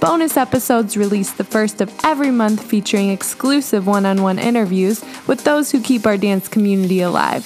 Bonus 0.00 0.36
episodes 0.36 0.96
released 0.96 1.38
the 1.38 1.44
first 1.44 1.80
of 1.80 1.92
every 2.04 2.30
month 2.30 2.62
featuring 2.62 3.10
exclusive 3.10 3.88
one 3.88 4.06
on 4.06 4.22
one 4.22 4.38
interviews 4.38 5.04
with 5.26 5.42
those 5.42 5.72
who 5.72 5.82
keep 5.82 6.06
our 6.06 6.16
dance 6.16 6.46
community 6.46 7.00
alive. 7.00 7.44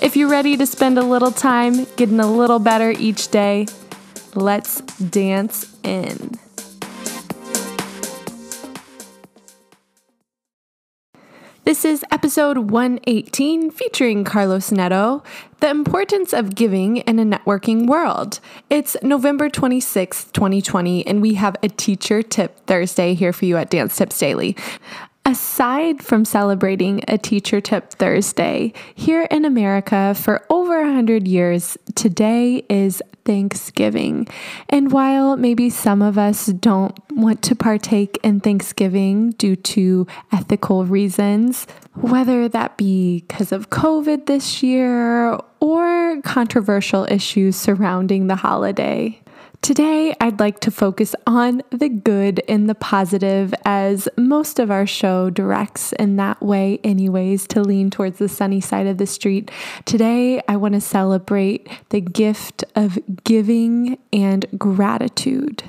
If 0.00 0.16
you're 0.16 0.30
ready 0.30 0.56
to 0.56 0.64
spend 0.64 0.96
a 0.96 1.02
little 1.02 1.32
time 1.32 1.86
getting 1.96 2.20
a 2.20 2.30
little 2.30 2.60
better 2.60 2.92
each 2.92 3.28
day, 3.28 3.66
let's 4.36 4.80
dance 4.92 5.76
in. 5.82 6.38
This 11.68 11.84
is 11.84 12.02
episode 12.10 12.70
118 12.70 13.70
featuring 13.72 14.24
Carlos 14.24 14.72
Neto, 14.72 15.22
The 15.60 15.68
Importance 15.68 16.32
of 16.32 16.54
Giving 16.54 16.96
in 16.96 17.18
a 17.18 17.26
Networking 17.26 17.86
World. 17.86 18.40
It's 18.70 18.96
November 19.02 19.50
26th, 19.50 20.32
2020, 20.32 21.06
and 21.06 21.20
we 21.20 21.34
have 21.34 21.56
a 21.62 21.68
teacher 21.68 22.22
tip 22.22 22.58
Thursday 22.66 23.12
here 23.12 23.34
for 23.34 23.44
you 23.44 23.58
at 23.58 23.68
Dance 23.68 23.94
Tips 23.98 24.18
Daily. 24.18 24.56
Aside 25.28 26.02
from 26.02 26.24
celebrating 26.24 27.04
a 27.06 27.18
Teacher 27.18 27.60
Tip 27.60 27.90
Thursday, 27.90 28.72
here 28.94 29.28
in 29.30 29.44
America 29.44 30.14
for 30.14 30.42
over 30.48 30.80
100 30.80 31.28
years, 31.28 31.76
today 31.94 32.64
is 32.70 33.02
Thanksgiving. 33.26 34.26
And 34.70 34.90
while 34.90 35.36
maybe 35.36 35.68
some 35.68 36.00
of 36.00 36.16
us 36.16 36.46
don't 36.46 36.98
want 37.10 37.42
to 37.42 37.54
partake 37.54 38.18
in 38.22 38.40
Thanksgiving 38.40 39.32
due 39.32 39.56
to 39.56 40.06
ethical 40.32 40.86
reasons, 40.86 41.66
whether 41.92 42.48
that 42.48 42.78
be 42.78 43.20
because 43.28 43.52
of 43.52 43.68
COVID 43.68 44.24
this 44.24 44.62
year 44.62 45.38
or 45.60 46.22
controversial 46.22 47.06
issues 47.10 47.54
surrounding 47.54 48.28
the 48.28 48.36
holiday, 48.36 49.20
Today, 49.60 50.14
I'd 50.20 50.40
like 50.40 50.60
to 50.60 50.70
focus 50.70 51.14
on 51.26 51.62
the 51.70 51.88
good 51.88 52.40
and 52.48 52.70
the 52.70 52.74
positive, 52.74 53.52
as 53.64 54.08
most 54.16 54.58
of 54.58 54.70
our 54.70 54.86
show 54.86 55.30
directs 55.30 55.92
in 55.94 56.16
that 56.16 56.40
way, 56.40 56.78
anyways, 56.84 57.46
to 57.48 57.60
lean 57.60 57.90
towards 57.90 58.18
the 58.18 58.28
sunny 58.28 58.60
side 58.60 58.86
of 58.86 58.98
the 58.98 59.06
street. 59.06 59.50
Today, 59.84 60.40
I 60.48 60.56
want 60.56 60.74
to 60.74 60.80
celebrate 60.80 61.68
the 61.90 62.00
gift 62.00 62.64
of 62.76 62.98
giving 63.24 63.98
and 64.12 64.46
gratitude. 64.56 65.64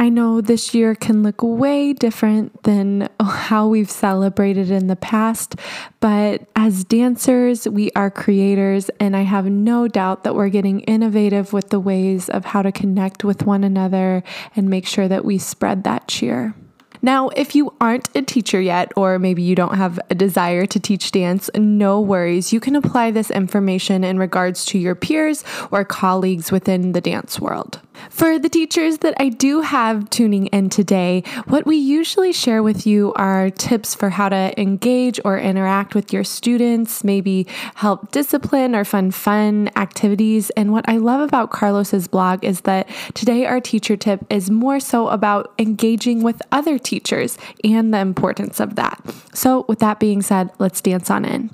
I 0.00 0.10
know 0.10 0.40
this 0.40 0.74
year 0.74 0.94
can 0.94 1.24
look 1.24 1.42
way 1.42 1.92
different 1.92 2.62
than 2.62 3.08
how 3.20 3.66
we've 3.66 3.90
celebrated 3.90 4.70
in 4.70 4.86
the 4.86 4.94
past, 4.94 5.56
but 5.98 6.46
as 6.54 6.84
dancers, 6.84 7.66
we 7.66 7.90
are 7.96 8.08
creators, 8.08 8.90
and 9.00 9.16
I 9.16 9.22
have 9.22 9.46
no 9.46 9.88
doubt 9.88 10.22
that 10.22 10.36
we're 10.36 10.50
getting 10.50 10.80
innovative 10.82 11.52
with 11.52 11.70
the 11.70 11.80
ways 11.80 12.28
of 12.28 12.44
how 12.44 12.62
to 12.62 12.70
connect 12.70 13.24
with 13.24 13.44
one 13.44 13.64
another 13.64 14.22
and 14.54 14.70
make 14.70 14.86
sure 14.86 15.08
that 15.08 15.24
we 15.24 15.36
spread 15.36 15.82
that 15.82 16.06
cheer. 16.06 16.54
Now, 17.02 17.28
if 17.30 17.54
you 17.54 17.74
aren't 17.80 18.08
a 18.16 18.22
teacher 18.22 18.60
yet, 18.60 18.92
or 18.96 19.18
maybe 19.18 19.42
you 19.42 19.54
don't 19.54 19.76
have 19.76 19.98
a 20.10 20.14
desire 20.14 20.66
to 20.66 20.80
teach 20.80 21.10
dance, 21.10 21.50
no 21.56 22.00
worries. 22.00 22.52
You 22.52 22.60
can 22.60 22.76
apply 22.76 23.10
this 23.10 23.30
information 23.30 24.04
in 24.04 24.18
regards 24.18 24.64
to 24.66 24.78
your 24.78 24.94
peers 24.94 25.44
or 25.70 25.84
colleagues 25.84 26.50
within 26.50 26.92
the 26.92 27.00
dance 27.00 27.40
world. 27.40 27.80
For 28.10 28.38
the 28.38 28.48
teachers 28.48 28.98
that 28.98 29.14
I 29.18 29.28
do 29.28 29.60
have 29.60 30.10
tuning 30.10 30.46
in 30.46 30.70
today, 30.70 31.22
what 31.46 31.66
we 31.66 31.76
usually 31.76 32.32
share 32.32 32.62
with 32.62 32.86
you 32.86 33.12
are 33.14 33.50
tips 33.50 33.94
for 33.94 34.10
how 34.10 34.28
to 34.28 34.58
engage 34.60 35.20
or 35.24 35.38
interact 35.38 35.94
with 35.94 36.12
your 36.12 36.24
students, 36.24 37.04
maybe 37.04 37.46
help 37.74 38.10
discipline 38.10 38.74
or 38.74 38.84
fun, 38.84 39.10
fun 39.10 39.70
activities. 39.76 40.50
And 40.50 40.72
what 40.72 40.88
I 40.88 40.96
love 40.96 41.20
about 41.20 41.50
Carlos's 41.50 42.08
blog 42.08 42.44
is 42.44 42.62
that 42.62 42.88
today 43.14 43.46
our 43.46 43.60
teacher 43.60 43.96
tip 43.96 44.24
is 44.30 44.50
more 44.50 44.80
so 44.80 45.08
about 45.08 45.52
engaging 45.58 46.22
with 46.22 46.42
other 46.52 46.78
teachers 46.78 47.38
and 47.64 47.92
the 47.92 47.98
importance 47.98 48.60
of 48.60 48.76
that. 48.76 49.02
So, 49.34 49.64
with 49.68 49.78
that 49.80 50.00
being 50.00 50.22
said, 50.22 50.50
let's 50.58 50.80
dance 50.80 51.10
on 51.10 51.24
in. 51.24 51.50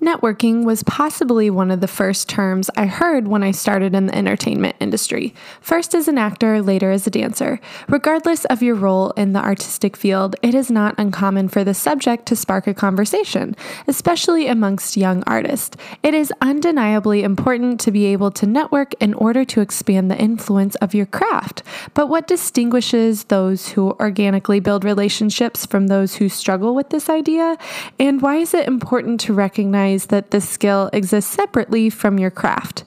Networking 0.00 0.64
was 0.64 0.84
possibly 0.84 1.50
one 1.50 1.72
of 1.72 1.80
the 1.80 1.88
first 1.88 2.28
terms 2.28 2.70
I 2.76 2.86
heard 2.86 3.26
when 3.26 3.42
I 3.42 3.50
started 3.50 3.96
in 3.96 4.06
the 4.06 4.14
entertainment 4.14 4.76
industry, 4.78 5.34
first 5.60 5.92
as 5.92 6.06
an 6.06 6.16
actor, 6.16 6.62
later 6.62 6.92
as 6.92 7.04
a 7.08 7.10
dancer. 7.10 7.58
Regardless 7.88 8.44
of 8.44 8.62
your 8.62 8.76
role 8.76 9.10
in 9.16 9.32
the 9.32 9.40
artistic 9.40 9.96
field, 9.96 10.36
it 10.40 10.54
is 10.54 10.70
not 10.70 10.94
uncommon 10.98 11.48
for 11.48 11.64
the 11.64 11.74
subject 11.74 12.26
to 12.26 12.36
spark 12.36 12.68
a 12.68 12.74
conversation, 12.74 13.56
especially 13.88 14.46
amongst 14.46 14.96
young 14.96 15.24
artists. 15.26 15.76
It 16.04 16.14
is 16.14 16.32
undeniably 16.40 17.24
important 17.24 17.80
to 17.80 17.90
be 17.90 18.06
able 18.06 18.30
to 18.32 18.46
network 18.46 18.94
in 19.00 19.14
order 19.14 19.44
to 19.46 19.60
expand 19.60 20.12
the 20.12 20.16
influence 20.16 20.76
of 20.76 20.94
your 20.94 21.06
craft. 21.06 21.64
But 21.94 22.08
what 22.08 22.28
distinguishes 22.28 23.24
those 23.24 23.70
who 23.70 23.96
organically 23.98 24.60
build 24.60 24.84
relationships 24.84 25.66
from 25.66 25.88
those 25.88 26.14
who 26.14 26.28
struggle 26.28 26.76
with 26.76 26.90
this 26.90 27.08
idea? 27.08 27.56
And 27.98 28.22
why 28.22 28.36
is 28.36 28.54
it 28.54 28.68
important 28.68 29.18
to 29.22 29.32
recognize? 29.32 29.87
Recognize 29.88 30.06
that 30.06 30.30
this 30.30 30.48
skill 30.48 30.90
exists 30.92 31.34
separately 31.34 31.90
from 31.90 32.18
your 32.18 32.30
craft. 32.30 32.84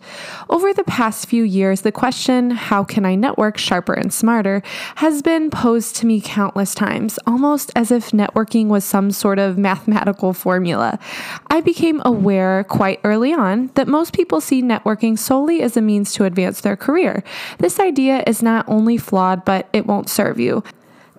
Over 0.49 0.73
the 0.73 0.83
past 0.83 1.27
few 1.27 1.43
years, 1.43 1.81
the 1.81 1.91
question, 1.91 2.51
how 2.51 2.83
can 2.83 3.05
I 3.05 3.15
network 3.15 3.57
sharper 3.57 3.93
and 3.93 4.13
smarter, 4.13 4.61
has 4.95 5.21
been 5.21 5.49
posed 5.49 5.95
to 5.97 6.05
me 6.05 6.21
countless 6.21 6.75
times, 6.75 7.19
almost 7.25 7.71
as 7.75 7.91
if 7.91 8.11
networking 8.11 8.67
was 8.67 8.83
some 8.83 9.11
sort 9.11 9.39
of 9.39 9.57
mathematical 9.57 10.33
formula. 10.33 10.99
I 11.49 11.61
became 11.61 12.01
aware 12.05 12.63
quite 12.63 12.99
early 13.03 13.33
on 13.33 13.71
that 13.75 13.87
most 13.87 14.13
people 14.13 14.41
see 14.41 14.61
networking 14.61 15.17
solely 15.17 15.61
as 15.61 15.77
a 15.77 15.81
means 15.81 16.13
to 16.13 16.25
advance 16.25 16.61
their 16.61 16.77
career. 16.77 17.23
This 17.57 17.79
idea 17.79 18.23
is 18.27 18.43
not 18.43 18.65
only 18.67 18.97
flawed, 18.97 19.43
but 19.45 19.67
it 19.73 19.85
won't 19.85 20.09
serve 20.09 20.39
you. 20.39 20.63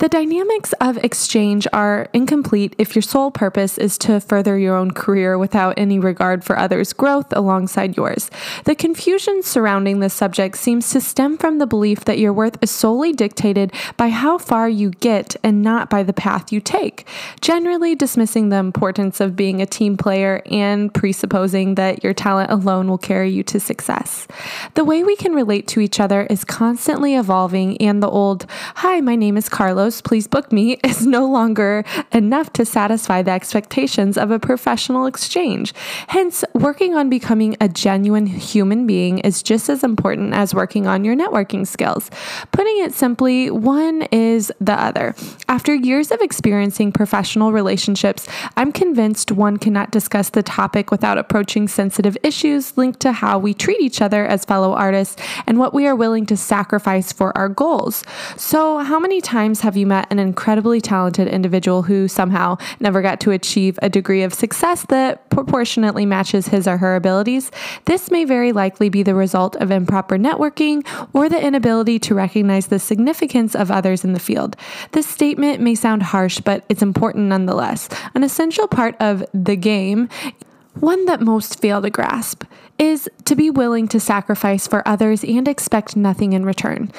The 0.03 0.09
dynamics 0.09 0.73
of 0.81 0.97
exchange 0.97 1.69
are 1.73 2.09
incomplete 2.13 2.75
if 2.77 2.97
your 2.97 3.03
sole 3.03 3.31
purpose 3.31 3.79
is 3.79 3.97
to 3.99 4.19
further 4.19 4.59
your 4.59 4.77
own 4.77 4.91
career 4.91 5.39
without 5.39 5.75
any 5.77 6.01
regard 6.01 6.43
for 6.43 6.59
others' 6.59 6.93
growth 6.93 7.27
alongside 7.31 7.97
yours. 7.97 8.29
The 8.65 8.75
confusion 8.75 9.45
surrounding 9.45 10.01
this 10.01 10.13
subject 10.13 10.59
seems 10.59 10.91
to 10.91 11.01
stem 11.01 11.39
from 11.39 11.59
the 11.59 11.69
belief 11.69 12.05
that 12.07 12.19
your 12.19 12.33
worth 12.33 12.59
is 12.61 12.73
solely 12.73 13.13
dictated 13.13 13.73
by 13.97 14.09
how 14.09 14.39
far 14.39 14.69
you 14.69 14.91
get 14.91 15.37
and 15.45 15.63
not 15.63 15.89
by 15.89 16.03
the 16.03 16.13
path 16.13 16.51
you 16.51 16.61
take, 16.61 17.07
generally 17.41 17.95
dismissing 17.95 18.49
the 18.49 18.57
importance 18.57 19.21
of 19.21 19.37
being 19.37 19.63
a 19.63 19.67
team 19.67 19.97
player 19.97 20.43
and 20.47 20.93
presupposing 20.93 21.77
that 21.77 22.03
your 22.03 22.13
talent 22.13 22.51
alone 22.51 22.89
will 22.89 22.99
carry 22.99 23.31
you 23.31 23.45
to 23.45 23.61
success. 23.61 24.27
The 24.75 24.85
way 24.85 25.05
we 25.05 25.15
can 25.15 25.33
relate 25.33 25.69
to 25.69 25.81
each 25.81 26.01
other 26.01 26.23
is 26.23 26.43
constantly 26.43 27.15
evolving, 27.15 27.81
and 27.81 28.03
the 28.03 28.11
old, 28.11 28.47
Hi, 28.75 29.01
my 29.01 29.15
name 29.15 29.37
is 29.37 29.49
Carlos 29.49 29.92
please 30.01 30.27
book 30.27 30.53
me 30.53 30.73
is 30.85 31.07
no 31.07 31.27
longer 31.27 31.85
enough 32.13 32.53
to 32.55 32.65
satisfy 32.65 33.23
the 33.23 33.31
expectations 33.31 34.17
of 34.17 34.31
a 34.31 34.39
professional 34.39 35.07
exchange. 35.07 35.75
Hence, 36.09 36.45
working 36.55 36.95
on 36.95 37.11
becoming 37.11 37.57
a 37.61 37.69
genuine 37.69 38.27
human 38.27 38.87
being 38.87 39.19
is 39.19 39.43
just 39.43 39.69
as 39.69 39.83
important 39.85 40.35
as 40.35 40.55
working 40.55 40.87
on 40.87 41.05
your 41.05 41.17
networking 41.17 41.67
skills. 41.67 42.11
Putting 42.53 42.79
it 42.79 42.95
simply, 42.95 43.51
one 43.51 44.03
is 44.13 44.53
the 44.61 44.73
other. 44.73 45.15
After 45.49 45.75
years 45.75 46.11
of 46.11 46.21
experiencing 46.21 46.93
professional 46.93 47.53
relationships, 47.53 48.27
I'm 48.57 48.73
convinced 48.73 49.33
one 49.33 49.57
cannot 49.57 49.91
discuss 49.91 50.31
the 50.31 50.43
topic 50.43 50.91
without 50.91 51.19
approaching 51.19 51.69
sensitive 51.69 52.17
issues 52.23 52.77
linked 52.77 53.01
to 53.01 53.13
how 53.13 53.39
we 53.39 53.55
treat 53.55 53.81
each 53.81 54.01
other 54.01 54.25
as 54.25 54.45
fellow 54.45 54.73
artists 54.73 55.21
and 55.47 55.59
what 55.59 55.75
we 55.75 55.87
are 55.87 55.97
willing 55.97 56.27
to 56.27 56.37
sacrifice 56.37 57.13
for 57.13 57.37
our 57.37 57.49
goals. 57.49 58.05
So, 58.37 58.79
how 58.79 58.99
many 58.99 59.21
times 59.21 59.61
have 59.61 59.72
you 59.77 59.83
you 59.83 59.87
met 59.89 60.07
an 60.13 60.21
incredibly 60.21 60.81
talented 60.81 61.27
individual 61.27 61.83
who 61.83 62.07
somehow 62.07 62.57
never 62.79 63.03
got 63.03 63.19
to 63.19 63.33
achieve 63.33 63.81
a 63.83 63.89
degree 63.89 64.23
of 64.23 64.33
success 64.33 64.87
that 64.87 65.29
proportionately 65.29 66.07
matches 66.07 66.47
his 66.47 66.69
or 66.69 66.79
her 66.79 66.95
abilities, 66.95 67.51
this 67.87 68.09
may 68.09 68.25
very 68.25 68.53
likely 68.53 68.89
be 68.89 69.03
the 69.03 69.15
result 69.15 69.57
of 69.57 69.73
improper 69.73 70.17
networking 70.17 70.87
or 71.13 71.29
the 71.29 71.45
inability 71.45 71.99
to 71.99 72.15
recognize 72.15 72.69
the 72.69 72.79
significance 72.79 73.57
of 73.57 73.73
others 73.73 74.05
in 74.05 74.13
the 74.13 74.21
field. 74.21 74.57
This 74.93 75.07
statement 75.07 75.61
may 75.61 75.75
sound 75.75 76.05
harsh, 76.05 76.39
but 76.39 76.65
it's 76.69 76.83
important 76.83 77.27
nonetheless. 77.27 77.89
An 78.15 78.23
essential 78.23 78.69
part 78.69 78.95
of 79.01 79.25
the 79.35 79.57
game 79.57 80.09
one 80.75 81.05
that 81.07 81.21
most 81.21 81.61
fail 81.61 81.83
to 81.83 81.91
grasp 81.91 82.45
is 82.79 83.11
to 83.25 83.35
be 83.35 83.51
willing 83.51 83.89
to 83.89 84.01
sacrifice 84.01 84.69
for 84.69 84.87
others 84.87 85.23
and 85.25 85.47
expect 85.47 85.97
nothing 85.97 86.33
in 86.33 86.47
return. 86.47 86.91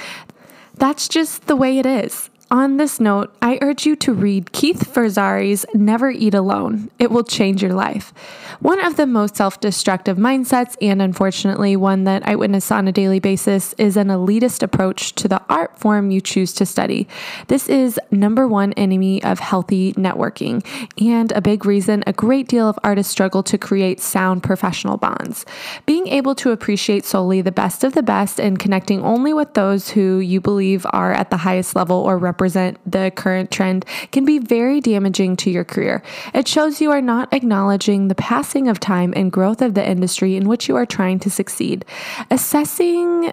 That's 0.75 1.07
just 1.07 1.47
the 1.47 1.55
way 1.55 1.79
it 1.79 1.85
is 1.85 2.29
on 2.53 2.77
this 2.77 2.99
note, 2.99 3.35
I 3.41 3.57
urge 3.63 3.87
you 3.87 3.95
to 3.95 4.13
read 4.13 4.51
Keith 4.51 4.93
Ferrazzi's 4.93 5.65
Never 5.73 6.11
Eat 6.11 6.35
Alone. 6.35 6.91
It 6.99 7.09
will 7.09 7.23
change 7.23 7.63
your 7.63 7.73
life. 7.73 8.13
One 8.59 8.79
of 8.79 8.95
the 8.95 9.07
most 9.07 9.35
self 9.35 9.59
destructive 9.59 10.17
mindsets, 10.17 10.77
and 10.79 11.01
unfortunately 11.01 11.75
one 11.75 12.03
that 12.03 12.25
I 12.27 12.35
witness 12.35 12.71
on 12.71 12.87
a 12.87 12.91
daily 12.91 13.19
basis, 13.19 13.73
is 13.79 13.97
an 13.97 14.09
elitist 14.09 14.61
approach 14.61 15.13
to 15.15 15.27
the 15.27 15.41
art 15.49 15.79
form 15.79 16.11
you 16.11 16.21
choose 16.21 16.53
to 16.53 16.65
study. 16.67 17.07
This 17.47 17.67
is 17.67 17.99
number 18.11 18.47
one 18.47 18.73
enemy 18.73 19.23
of 19.23 19.39
healthy 19.39 19.93
networking, 19.93 20.63
and 21.03 21.31
a 21.31 21.41
big 21.41 21.65
reason 21.65 22.03
a 22.05 22.13
great 22.13 22.47
deal 22.47 22.69
of 22.69 22.77
artists 22.83 23.11
struggle 23.11 23.41
to 23.41 23.57
create 23.57 23.99
sound 23.99 24.43
professional 24.43 24.97
bonds. 24.97 25.43
Being 25.87 26.07
able 26.07 26.35
to 26.35 26.51
appreciate 26.51 27.03
solely 27.03 27.41
the 27.41 27.51
best 27.51 27.83
of 27.83 27.93
the 27.93 28.03
best 28.03 28.39
and 28.39 28.59
connecting 28.59 29.01
only 29.01 29.33
with 29.33 29.55
those 29.55 29.89
who 29.89 30.19
you 30.19 30.39
believe 30.39 30.85
are 30.91 31.13
at 31.13 31.31
the 31.31 31.37
highest 31.37 31.75
level 31.75 31.97
or 31.97 32.19
represent 32.19 32.42
the 32.49 33.11
current 33.15 33.51
trend 33.51 33.85
can 34.11 34.25
be 34.25 34.39
very 34.39 34.81
damaging 34.81 35.35
to 35.37 35.49
your 35.49 35.63
career. 35.63 36.03
It 36.33 36.47
shows 36.47 36.81
you 36.81 36.91
are 36.91 37.01
not 37.01 37.33
acknowledging 37.33 38.07
the 38.07 38.15
passing 38.15 38.67
of 38.67 38.79
time 38.79 39.13
and 39.15 39.31
growth 39.31 39.61
of 39.61 39.73
the 39.73 39.87
industry 39.87 40.35
in 40.35 40.47
which 40.47 40.67
you 40.67 40.75
are 40.75 40.85
trying 40.85 41.19
to 41.19 41.29
succeed. 41.29 41.85
Assessing 42.29 43.31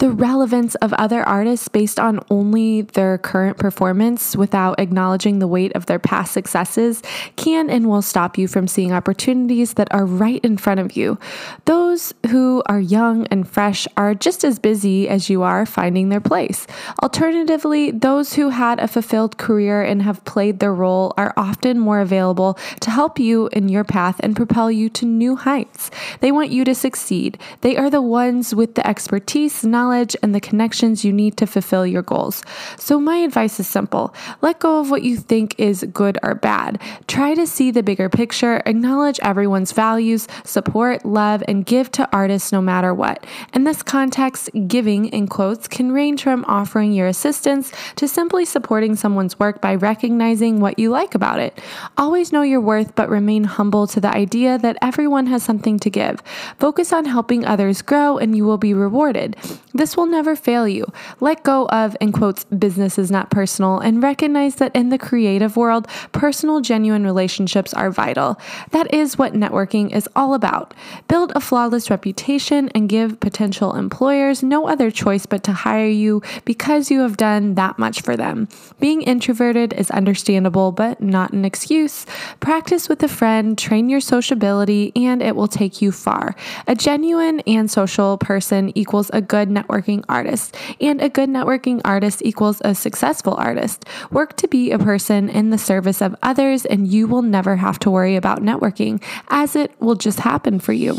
the 0.00 0.10
relevance 0.10 0.74
of 0.76 0.94
other 0.94 1.22
artists 1.28 1.68
based 1.68 2.00
on 2.00 2.20
only 2.30 2.80
their 2.80 3.18
current 3.18 3.58
performance 3.58 4.34
without 4.34 4.80
acknowledging 4.80 5.38
the 5.38 5.46
weight 5.46 5.70
of 5.76 5.84
their 5.84 5.98
past 5.98 6.32
successes 6.32 7.02
can 7.36 7.68
and 7.68 7.86
will 7.86 8.00
stop 8.00 8.38
you 8.38 8.48
from 8.48 8.66
seeing 8.66 8.94
opportunities 8.94 9.74
that 9.74 9.92
are 9.92 10.06
right 10.06 10.42
in 10.42 10.56
front 10.56 10.80
of 10.80 10.96
you. 10.96 11.18
Those 11.66 12.14
who 12.30 12.62
are 12.64 12.80
young 12.80 13.26
and 13.26 13.46
fresh 13.46 13.86
are 13.98 14.14
just 14.14 14.42
as 14.42 14.58
busy 14.58 15.06
as 15.06 15.28
you 15.28 15.42
are 15.42 15.66
finding 15.66 16.08
their 16.08 16.20
place. 16.20 16.66
Alternatively, 17.02 17.90
those 17.90 18.32
who 18.32 18.48
had 18.48 18.80
a 18.80 18.88
fulfilled 18.88 19.36
career 19.36 19.82
and 19.82 20.00
have 20.00 20.24
played 20.24 20.60
their 20.60 20.74
role 20.74 21.12
are 21.18 21.34
often 21.36 21.78
more 21.78 22.00
available 22.00 22.58
to 22.80 22.90
help 22.90 23.18
you 23.18 23.48
in 23.48 23.68
your 23.68 23.84
path 23.84 24.18
and 24.20 24.34
propel 24.34 24.70
you 24.70 24.88
to 24.88 25.04
new 25.04 25.36
heights. 25.36 25.90
They 26.20 26.32
want 26.32 26.50
you 26.50 26.64
to 26.64 26.74
succeed. 26.74 27.38
They 27.60 27.76
are 27.76 27.90
the 27.90 28.00
ones 28.00 28.54
with 28.54 28.76
the 28.76 28.86
expertise, 28.86 29.62
knowledge, 29.62 29.89
knowledge 29.90 30.16
and 30.22 30.34
the 30.34 30.40
connections 30.40 31.04
you 31.04 31.12
need 31.12 31.36
to 31.36 31.46
fulfill 31.46 31.84
your 31.84 32.02
goals. 32.02 32.44
So, 32.78 33.00
my 33.00 33.16
advice 33.16 33.58
is 33.58 33.66
simple 33.66 34.14
let 34.40 34.60
go 34.60 34.80
of 34.80 34.90
what 34.90 35.02
you 35.02 35.16
think 35.16 35.58
is 35.58 35.84
good 35.92 36.16
or 36.22 36.34
bad. 36.34 36.80
Try 37.08 37.34
to 37.34 37.46
see 37.46 37.72
the 37.72 37.82
bigger 37.82 38.08
picture, 38.08 38.62
acknowledge 38.66 39.18
everyone's 39.22 39.72
values, 39.72 40.28
support, 40.44 41.04
love, 41.04 41.42
and 41.48 41.66
give 41.66 41.90
to 41.92 42.08
artists 42.12 42.52
no 42.52 42.60
matter 42.60 42.94
what. 42.94 43.26
In 43.52 43.64
this 43.64 43.82
context, 43.82 44.50
giving 44.68 45.06
in 45.06 45.26
quotes 45.26 45.66
can 45.66 45.90
range 45.92 46.22
from 46.22 46.44
offering 46.46 46.92
your 46.92 47.08
assistance 47.08 47.72
to 47.96 48.06
simply 48.06 48.44
supporting 48.44 48.94
someone's 48.94 49.38
work 49.38 49.60
by 49.60 49.74
recognizing 49.74 50.60
what 50.60 50.78
you 50.78 50.90
like 50.90 51.14
about 51.14 51.40
it. 51.40 51.58
Always 51.96 52.32
know 52.32 52.42
your 52.42 52.60
worth, 52.60 52.94
but 52.94 53.08
remain 53.08 53.44
humble 53.44 53.86
to 53.88 54.00
the 54.00 54.14
idea 54.14 54.56
that 54.58 54.76
everyone 54.80 55.26
has 55.26 55.42
something 55.42 55.78
to 55.80 55.90
give. 55.90 56.22
Focus 56.58 56.92
on 56.92 57.06
helping 57.06 57.44
others 57.44 57.82
grow, 57.82 58.18
and 58.18 58.36
you 58.36 58.44
will 58.44 58.58
be 58.58 58.72
rewarded. 58.72 59.36
This 59.80 59.96
will 59.96 60.04
never 60.04 60.36
fail 60.36 60.68
you. 60.68 60.84
Let 61.20 61.42
go 61.42 61.66
of, 61.68 61.96
in 62.02 62.12
quotes, 62.12 62.44
business 62.44 62.98
is 62.98 63.10
not 63.10 63.30
personal, 63.30 63.78
and 63.78 64.02
recognize 64.02 64.56
that 64.56 64.76
in 64.76 64.90
the 64.90 64.98
creative 64.98 65.56
world, 65.56 65.88
personal, 66.12 66.60
genuine 66.60 67.02
relationships 67.02 67.72
are 67.72 67.90
vital. 67.90 68.38
That 68.72 68.92
is 68.92 69.16
what 69.16 69.32
networking 69.32 69.90
is 69.96 70.06
all 70.14 70.34
about. 70.34 70.74
Build 71.08 71.32
a 71.34 71.40
flawless 71.40 71.88
reputation 71.88 72.68
and 72.74 72.90
give 72.90 73.20
potential 73.20 73.74
employers 73.74 74.42
no 74.42 74.68
other 74.68 74.90
choice 74.90 75.24
but 75.24 75.42
to 75.44 75.52
hire 75.54 75.88
you 75.88 76.20
because 76.44 76.90
you 76.90 77.00
have 77.00 77.16
done 77.16 77.54
that 77.54 77.78
much 77.78 78.02
for 78.02 78.18
them. 78.18 78.48
Being 78.80 79.00
introverted 79.00 79.72
is 79.72 79.90
understandable, 79.92 80.72
but 80.72 81.00
not 81.00 81.32
an 81.32 81.46
excuse. 81.46 82.04
Practice 82.38 82.86
with 82.90 83.02
a 83.02 83.08
friend, 83.08 83.56
train 83.56 83.88
your 83.88 84.00
sociability, 84.00 84.92
and 84.94 85.22
it 85.22 85.36
will 85.36 85.48
take 85.48 85.80
you 85.80 85.90
far. 85.90 86.36
A 86.66 86.74
genuine 86.74 87.40
and 87.46 87.70
social 87.70 88.18
person 88.18 88.76
equals 88.76 89.10
a 89.14 89.22
good 89.22 89.48
network 89.48 89.69
networking 89.70 90.04
artist, 90.08 90.56
and 90.80 91.00
a 91.00 91.08
good 91.08 91.28
networking 91.28 91.80
artist 91.84 92.22
equals 92.24 92.60
a 92.64 92.74
successful 92.74 93.34
artist. 93.34 93.84
Work 94.10 94.36
to 94.36 94.48
be 94.48 94.70
a 94.70 94.78
person 94.78 95.28
in 95.28 95.50
the 95.50 95.58
service 95.58 96.00
of 96.02 96.16
others, 96.22 96.64
and 96.66 96.88
you 96.88 97.06
will 97.06 97.22
never 97.22 97.56
have 97.56 97.78
to 97.80 97.90
worry 97.90 98.16
about 98.16 98.42
networking, 98.42 99.02
as 99.28 99.56
it 99.56 99.72
will 99.80 99.94
just 99.94 100.20
happen 100.20 100.58
for 100.58 100.72
you. 100.72 100.94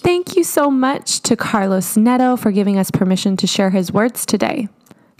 Thank 0.00 0.36
you 0.36 0.44
so 0.44 0.70
much 0.70 1.20
to 1.22 1.36
Carlos 1.36 1.96
Neto 1.96 2.36
for 2.36 2.50
giving 2.50 2.78
us 2.78 2.90
permission 2.90 3.36
to 3.38 3.46
share 3.46 3.70
his 3.70 3.92
words 3.92 4.24
today. 4.24 4.68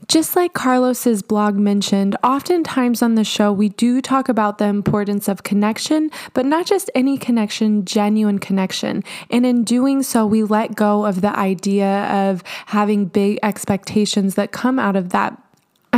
Just 0.09 0.37
like 0.37 0.55
Carlos's 0.55 1.21
blog 1.21 1.57
mentioned, 1.57 2.17
oftentimes 2.25 3.03
on 3.03 3.15
the 3.15 3.25
show 3.25 3.53
we 3.53 3.69
do 3.69 4.01
talk 4.01 4.31
about 4.31 4.57
the 4.57 4.65
importance 4.65 5.29
of 5.29 5.43
connection, 5.43 6.11
but 6.33 6.47
not 6.47 6.65
just 6.65 6.91
any 6.95 7.19
connection, 7.19 7.85
genuine 7.85 8.39
connection. 8.39 9.05
And 9.31 9.45
in 9.45 9.65
doing 9.65 10.03
so, 10.03 10.25
we 10.25 10.45
let 10.45 10.75
go 10.75 11.05
of 11.05 11.21
the 11.21 11.39
idea 11.39 12.05
of 12.05 12.43
having 12.65 13.05
big 13.05 13.39
expectations 13.43 14.35
that 14.37 14.51
come 14.51 14.79
out 14.79 14.97
of 14.97 15.11
that 15.11 15.39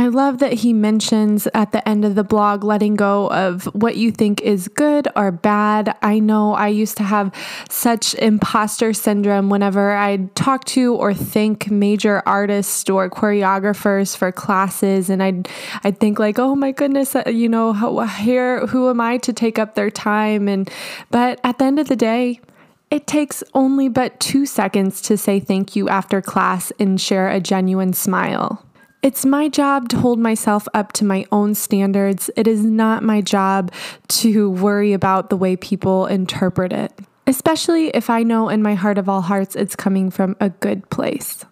I 0.01 0.07
love 0.07 0.39
that 0.39 0.53
he 0.53 0.73
mentions 0.73 1.47
at 1.53 1.73
the 1.73 1.87
end 1.87 2.05
of 2.05 2.15
the 2.15 2.23
blog 2.23 2.63
letting 2.63 2.95
go 2.95 3.29
of 3.29 3.65
what 3.65 3.97
you 3.97 4.09
think 4.09 4.41
is 4.41 4.67
good 4.67 5.07
or 5.15 5.31
bad. 5.31 5.95
I 6.01 6.17
know 6.17 6.55
I 6.55 6.69
used 6.69 6.97
to 6.97 7.03
have 7.03 7.31
such 7.69 8.15
imposter 8.15 8.93
syndrome 8.93 9.49
whenever 9.49 9.91
I'd 9.91 10.35
talk 10.35 10.65
to 10.73 10.95
or 10.95 11.13
thank 11.13 11.69
major 11.69 12.23
artists 12.25 12.89
or 12.89 13.11
choreographers 13.11 14.17
for 14.17 14.31
classes 14.31 15.11
and 15.11 15.21
I'd 15.21 15.47
I'd 15.83 15.99
think 15.99 16.17
like, 16.17 16.39
"Oh 16.39 16.55
my 16.55 16.71
goodness, 16.71 17.15
uh, 17.15 17.21
you 17.27 17.47
know, 17.47 17.71
how, 17.71 17.99
here 17.99 18.65
who 18.65 18.89
am 18.89 18.99
I 18.99 19.19
to 19.19 19.31
take 19.31 19.59
up 19.59 19.75
their 19.75 19.91
time?" 19.91 20.47
And 20.47 20.67
but 21.11 21.39
at 21.43 21.59
the 21.59 21.65
end 21.65 21.77
of 21.77 21.89
the 21.89 21.95
day, 21.95 22.41
it 22.89 23.05
takes 23.05 23.43
only 23.53 23.87
but 23.87 24.19
2 24.19 24.47
seconds 24.47 24.99
to 25.03 25.15
say 25.15 25.39
thank 25.39 25.75
you 25.75 25.89
after 25.89 26.23
class 26.23 26.71
and 26.79 26.99
share 26.99 27.29
a 27.29 27.39
genuine 27.39 27.93
smile. 27.93 28.65
It's 29.03 29.25
my 29.25 29.49
job 29.49 29.89
to 29.89 29.97
hold 29.97 30.19
myself 30.19 30.67
up 30.75 30.93
to 30.93 31.05
my 31.05 31.25
own 31.31 31.55
standards. 31.55 32.29
It 32.35 32.47
is 32.47 32.63
not 32.63 33.01
my 33.01 33.19
job 33.19 33.71
to 34.09 34.51
worry 34.51 34.93
about 34.93 35.31
the 35.31 35.37
way 35.37 35.55
people 35.55 36.05
interpret 36.05 36.71
it, 36.71 36.93
especially 37.25 37.87
if 37.89 38.11
I 38.11 38.21
know 38.21 38.49
in 38.49 38.61
my 38.61 38.75
heart 38.75 38.99
of 38.99 39.09
all 39.09 39.21
hearts 39.21 39.55
it's 39.55 39.75
coming 39.75 40.11
from 40.11 40.35
a 40.39 40.49
good 40.51 40.87
place. 40.91 41.45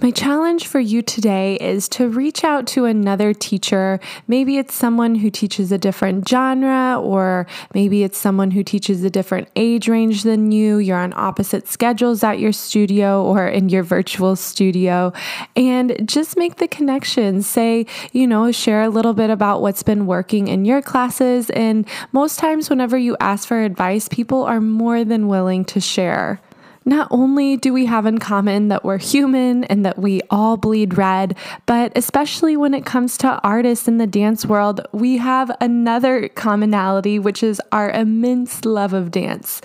My 0.00 0.12
challenge 0.12 0.68
for 0.68 0.78
you 0.78 1.02
today 1.02 1.56
is 1.56 1.88
to 1.88 2.08
reach 2.08 2.44
out 2.44 2.68
to 2.68 2.84
another 2.84 3.34
teacher. 3.34 3.98
Maybe 4.28 4.56
it's 4.56 4.72
someone 4.72 5.16
who 5.16 5.28
teaches 5.28 5.72
a 5.72 5.78
different 5.78 6.28
genre, 6.28 7.00
or 7.00 7.48
maybe 7.74 8.04
it's 8.04 8.16
someone 8.16 8.52
who 8.52 8.62
teaches 8.62 9.02
a 9.02 9.10
different 9.10 9.48
age 9.56 9.88
range 9.88 10.22
than 10.22 10.52
you. 10.52 10.78
You're 10.78 11.00
on 11.00 11.12
opposite 11.16 11.66
schedules 11.66 12.22
at 12.22 12.38
your 12.38 12.52
studio 12.52 13.24
or 13.24 13.48
in 13.48 13.70
your 13.70 13.82
virtual 13.82 14.36
studio, 14.36 15.12
and 15.56 16.08
just 16.08 16.36
make 16.36 16.58
the 16.58 16.68
connection. 16.68 17.42
Say, 17.42 17.84
you 18.12 18.28
know, 18.28 18.52
share 18.52 18.82
a 18.82 18.90
little 18.90 19.14
bit 19.14 19.30
about 19.30 19.62
what's 19.62 19.82
been 19.82 20.06
working 20.06 20.46
in 20.46 20.64
your 20.64 20.80
classes. 20.80 21.50
And 21.50 21.88
most 22.12 22.38
times, 22.38 22.70
whenever 22.70 22.96
you 22.96 23.16
ask 23.18 23.48
for 23.48 23.64
advice, 23.64 24.06
people 24.06 24.44
are 24.44 24.60
more 24.60 25.04
than 25.04 25.26
willing 25.26 25.64
to 25.64 25.80
share. 25.80 26.40
Not 26.88 27.08
only 27.10 27.58
do 27.58 27.74
we 27.74 27.84
have 27.84 28.06
in 28.06 28.16
common 28.16 28.68
that 28.68 28.82
we're 28.82 28.96
human 28.96 29.64
and 29.64 29.84
that 29.84 29.98
we 29.98 30.22
all 30.30 30.56
bleed 30.56 30.96
red, 30.96 31.36
but 31.66 31.92
especially 31.94 32.56
when 32.56 32.72
it 32.72 32.86
comes 32.86 33.18
to 33.18 33.38
artists 33.42 33.88
in 33.88 33.98
the 33.98 34.06
dance 34.06 34.46
world, 34.46 34.80
we 34.92 35.18
have 35.18 35.54
another 35.60 36.30
commonality, 36.30 37.18
which 37.18 37.42
is 37.42 37.60
our 37.72 37.90
immense 37.90 38.64
love 38.64 38.94
of 38.94 39.10
dance. 39.10 39.60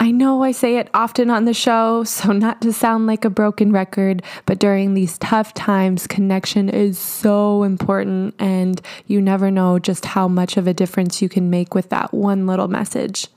I 0.00 0.10
know 0.10 0.42
I 0.42 0.52
say 0.52 0.78
it 0.78 0.88
often 0.94 1.28
on 1.28 1.44
the 1.44 1.52
show, 1.52 2.02
so 2.04 2.32
not 2.32 2.62
to 2.62 2.72
sound 2.72 3.06
like 3.06 3.26
a 3.26 3.30
broken 3.30 3.70
record, 3.70 4.22
but 4.46 4.58
during 4.58 4.94
these 4.94 5.18
tough 5.18 5.52
times, 5.52 6.06
connection 6.06 6.70
is 6.70 6.98
so 6.98 7.62
important, 7.62 8.34
and 8.38 8.80
you 9.06 9.20
never 9.20 9.50
know 9.50 9.78
just 9.78 10.06
how 10.06 10.28
much 10.28 10.56
of 10.56 10.66
a 10.66 10.72
difference 10.72 11.20
you 11.20 11.28
can 11.28 11.50
make 11.50 11.74
with 11.74 11.90
that 11.90 12.14
one 12.14 12.46
little 12.46 12.68
message. 12.68 13.28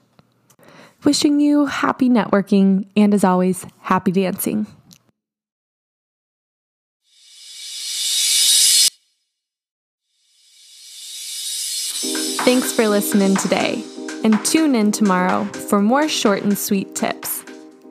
Wishing 1.06 1.40
you 1.40 1.68
happy 1.68 2.10
networking 2.10 2.88
and, 2.98 3.14
as 3.14 3.24
always, 3.24 3.64
happy 3.80 4.12
dancing. 4.12 4.66
Thanks 12.44 12.72
for 12.72 12.88
listening 12.88 13.36
today, 13.36 13.84
and 14.24 14.44
tune 14.44 14.74
in 14.74 14.92
tomorrow 14.92 15.46
for 15.46 15.80
more 15.80 16.10
short 16.10 16.42
and 16.42 16.58
sweet 16.58 16.96
tips. 16.96 17.44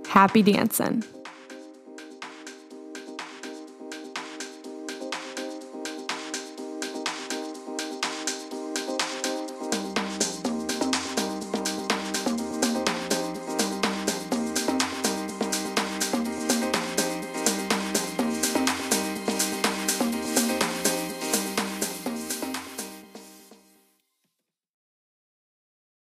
Happy 0.09 0.43
dancing. 0.43 1.05